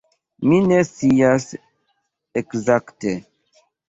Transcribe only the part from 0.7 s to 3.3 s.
scias ekzakte.